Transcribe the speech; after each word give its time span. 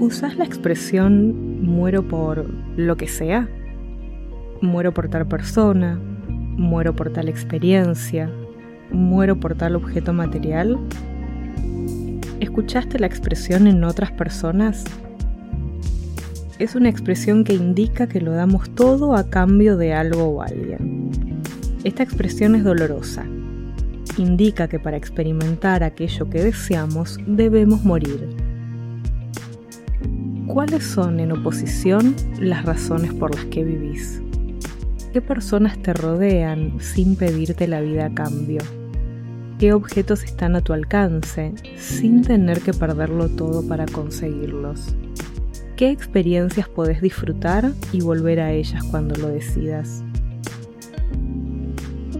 ¿Usás 0.00 0.36
la 0.36 0.44
expresión 0.44 1.62
muero 1.62 2.06
por 2.06 2.48
lo 2.76 2.96
que 2.96 3.06
sea? 3.06 3.48
Muero 4.62 4.94
por 4.94 5.08
tal 5.08 5.28
persona, 5.28 6.00
muero 6.28 6.96
por 6.96 7.10
tal 7.12 7.28
experiencia, 7.28 8.30
muero 8.90 9.38
por 9.38 9.56
tal 9.56 9.76
objeto 9.76 10.14
material. 10.14 10.78
¿Escuchaste 12.40 12.98
la 12.98 13.08
expresión 13.08 13.66
en 13.66 13.84
otras 13.84 14.10
personas? 14.10 14.84
Es 16.58 16.74
una 16.74 16.88
expresión 16.88 17.44
que 17.44 17.52
indica 17.52 18.06
que 18.06 18.22
lo 18.22 18.32
damos 18.32 18.70
todo 18.70 19.14
a 19.14 19.28
cambio 19.28 19.76
de 19.76 19.92
algo 19.92 20.24
o 20.24 20.42
alguien. 20.42 21.10
Esta 21.84 22.02
expresión 22.02 22.54
es 22.54 22.64
dolorosa. 22.64 23.26
Indica 24.16 24.66
que 24.66 24.80
para 24.80 24.96
experimentar 24.96 25.84
aquello 25.84 26.30
que 26.30 26.42
deseamos 26.42 27.18
debemos 27.26 27.84
morir 27.84 28.37
¿Cuáles 30.48 30.82
son 30.82 31.20
en 31.20 31.30
oposición 31.32 32.16
las 32.40 32.64
razones 32.64 33.12
por 33.12 33.34
las 33.34 33.44
que 33.44 33.64
vivís? 33.64 34.22
¿Qué 35.12 35.20
personas 35.20 35.78
te 35.82 35.92
rodean 35.92 36.80
sin 36.80 37.16
pedirte 37.16 37.68
la 37.68 37.82
vida 37.82 38.06
a 38.06 38.14
cambio? 38.14 38.62
¿Qué 39.58 39.74
objetos 39.74 40.24
están 40.24 40.56
a 40.56 40.62
tu 40.62 40.72
alcance 40.72 41.52
sin 41.76 42.22
tener 42.22 42.62
que 42.62 42.72
perderlo 42.72 43.28
todo 43.28 43.68
para 43.68 43.84
conseguirlos? 43.84 44.96
¿Qué 45.76 45.90
experiencias 45.90 46.66
podés 46.66 47.02
disfrutar 47.02 47.72
y 47.92 48.00
volver 48.00 48.40
a 48.40 48.50
ellas 48.50 48.82
cuando 48.84 49.16
lo 49.16 49.28
decidas? 49.28 50.02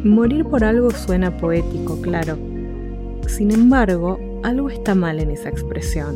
Morir 0.05 0.45
por 0.45 0.65
algo 0.65 0.91
suena 0.91 1.35
poético, 1.39 2.01
claro. 2.03 2.39
Sin 3.27 3.51
embargo, 3.53 4.21
algo 4.45 4.69
está 4.69 4.95
mal 4.95 5.19
en 5.19 5.31
esa 5.31 5.49
expresión 5.49 6.15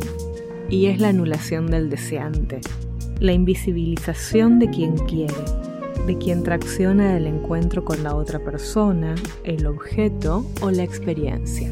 y 0.72 0.86
es 0.86 0.98
la 1.00 1.10
anulación 1.10 1.66
del 1.66 1.90
deseante, 1.90 2.62
la 3.20 3.32
invisibilización 3.32 4.58
de 4.58 4.70
quien 4.70 4.96
quiere, 4.96 5.34
de 6.06 6.16
quien 6.16 6.42
tracciona 6.42 7.14
el 7.18 7.26
encuentro 7.26 7.84
con 7.84 8.02
la 8.02 8.14
otra 8.14 8.38
persona, 8.38 9.14
el 9.44 9.66
objeto 9.66 10.46
o 10.62 10.70
la 10.70 10.82
experiencia. 10.82 11.70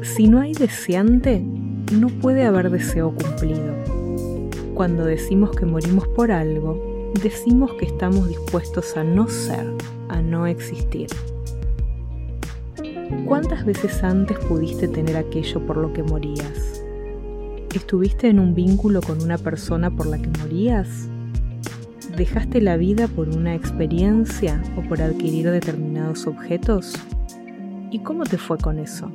Si 0.00 0.26
no 0.26 0.40
hay 0.40 0.54
deseante, 0.54 1.44
no 1.92 2.08
puede 2.08 2.46
haber 2.46 2.70
deseo 2.70 3.14
cumplido. 3.14 3.74
Cuando 4.72 5.04
decimos 5.04 5.50
que 5.50 5.66
morimos 5.66 6.08
por 6.08 6.32
algo, 6.32 7.12
decimos 7.22 7.74
que 7.74 7.84
estamos 7.84 8.26
dispuestos 8.26 8.96
a 8.96 9.04
no 9.04 9.28
ser, 9.28 9.70
a 10.08 10.22
no 10.22 10.46
existir. 10.46 11.08
¿Cuántas 13.26 13.66
veces 13.66 14.02
antes 14.02 14.38
pudiste 14.38 14.88
tener 14.88 15.18
aquello 15.18 15.60
por 15.66 15.76
lo 15.76 15.92
que 15.92 16.02
morías? 16.02 16.87
¿Estuviste 17.74 18.28
en 18.28 18.40
un 18.40 18.54
vínculo 18.54 19.02
con 19.02 19.22
una 19.22 19.36
persona 19.36 19.90
por 19.90 20.06
la 20.06 20.16
que 20.16 20.30
morías? 20.40 21.08
¿Dejaste 22.16 22.62
la 22.62 22.78
vida 22.78 23.08
por 23.08 23.28
una 23.28 23.54
experiencia 23.54 24.62
o 24.76 24.88
por 24.88 25.02
adquirir 25.02 25.50
determinados 25.50 26.26
objetos? 26.26 26.94
¿Y 27.90 27.98
cómo 27.98 28.24
te 28.24 28.38
fue 28.38 28.56
con 28.56 28.78
eso? 28.78 29.12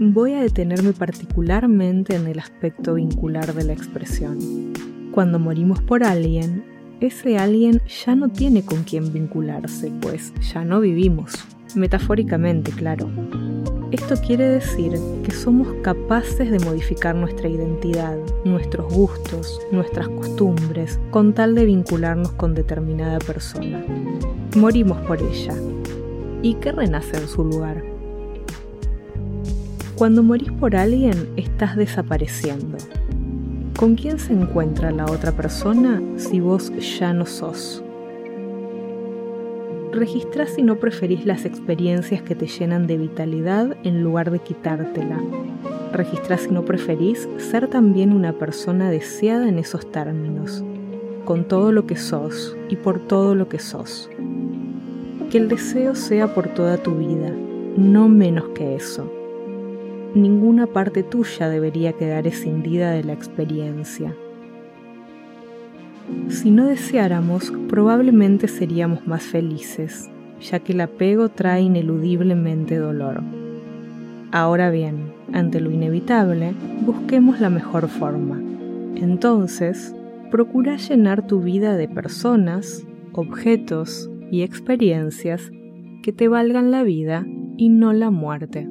Voy 0.00 0.32
a 0.32 0.42
detenerme 0.42 0.92
particularmente 0.92 2.16
en 2.16 2.26
el 2.26 2.40
aspecto 2.40 2.94
vincular 2.94 3.54
de 3.54 3.64
la 3.64 3.72
expresión. 3.72 4.72
Cuando 5.12 5.38
morimos 5.38 5.80
por 5.80 6.02
alguien, 6.02 6.64
ese 7.00 7.38
alguien 7.38 7.80
ya 8.04 8.16
no 8.16 8.28
tiene 8.30 8.64
con 8.64 8.82
quién 8.82 9.12
vincularse, 9.12 9.92
pues 10.00 10.34
ya 10.52 10.64
no 10.64 10.80
vivimos. 10.80 11.34
Metafóricamente, 11.76 12.72
claro. 12.72 13.08
Esto 13.92 14.16
quiere 14.16 14.48
decir 14.48 14.98
que 15.22 15.30
somos 15.30 15.68
capaces 15.82 16.50
de 16.50 16.58
modificar 16.58 17.14
nuestra 17.14 17.48
identidad, 17.48 18.16
nuestros 18.44 18.92
gustos, 18.92 19.60
nuestras 19.70 20.08
costumbres, 20.08 20.98
con 21.12 21.32
tal 21.32 21.54
de 21.54 21.66
vincularnos 21.66 22.32
con 22.32 22.52
determinada 22.54 23.20
persona. 23.20 23.84
Morimos 24.56 24.98
por 25.06 25.22
ella. 25.22 25.54
¿Y 26.42 26.54
qué 26.54 26.72
renace 26.72 27.16
en 27.16 27.28
su 27.28 27.44
lugar? 27.44 27.84
Cuando 29.94 30.24
morís 30.24 30.50
por 30.50 30.74
alguien, 30.74 31.28
estás 31.36 31.76
desapareciendo. 31.76 32.78
¿Con 33.78 33.94
quién 33.94 34.18
se 34.18 34.32
encuentra 34.32 34.90
la 34.90 35.04
otra 35.04 35.30
persona 35.30 36.02
si 36.16 36.40
vos 36.40 36.72
ya 36.98 37.12
no 37.12 37.24
sos? 37.24 37.84
Registrá 39.96 40.46
si 40.46 40.62
no 40.62 40.76
preferís 40.76 41.24
las 41.24 41.46
experiencias 41.46 42.20
que 42.20 42.34
te 42.34 42.46
llenan 42.46 42.86
de 42.86 42.98
vitalidad 42.98 43.78
en 43.82 44.02
lugar 44.02 44.30
de 44.30 44.40
quitártela. 44.40 45.18
Registrá 45.90 46.36
si 46.36 46.50
no 46.50 46.66
preferís 46.66 47.26
ser 47.38 47.68
también 47.68 48.12
una 48.12 48.34
persona 48.34 48.90
deseada 48.90 49.48
en 49.48 49.58
esos 49.58 49.90
términos, 49.90 50.62
con 51.24 51.48
todo 51.48 51.72
lo 51.72 51.86
que 51.86 51.96
sos 51.96 52.54
y 52.68 52.76
por 52.76 52.98
todo 52.98 53.34
lo 53.34 53.48
que 53.48 53.58
sos. 53.58 54.10
Que 55.30 55.38
el 55.38 55.48
deseo 55.48 55.94
sea 55.94 56.34
por 56.34 56.48
toda 56.48 56.76
tu 56.76 56.96
vida, 56.96 57.32
no 57.78 58.06
menos 58.10 58.50
que 58.50 58.74
eso. 58.76 59.10
Ninguna 60.14 60.66
parte 60.66 61.04
tuya 61.04 61.48
debería 61.48 61.94
quedar 61.94 62.26
escindida 62.26 62.90
de 62.90 63.02
la 63.02 63.14
experiencia. 63.14 64.14
Si 66.28 66.50
no 66.50 66.66
deseáramos, 66.66 67.52
probablemente 67.68 68.48
seríamos 68.48 69.06
más 69.06 69.22
felices, 69.22 70.08
ya 70.40 70.60
que 70.60 70.72
el 70.72 70.80
apego 70.80 71.28
trae 71.28 71.62
ineludiblemente 71.62 72.76
dolor. 72.76 73.22
Ahora 74.32 74.70
bien, 74.70 75.12
ante 75.32 75.60
lo 75.60 75.70
inevitable, 75.70 76.52
busquemos 76.82 77.40
la 77.40 77.50
mejor 77.50 77.88
forma. 77.88 78.40
Entonces, 78.96 79.94
procura 80.30 80.76
llenar 80.76 81.26
tu 81.26 81.40
vida 81.40 81.76
de 81.76 81.88
personas, 81.88 82.86
objetos 83.12 84.10
y 84.30 84.42
experiencias 84.42 85.50
que 86.02 86.12
te 86.12 86.28
valgan 86.28 86.70
la 86.70 86.82
vida 86.82 87.24
y 87.56 87.68
no 87.68 87.92
la 87.92 88.10
muerte. 88.10 88.68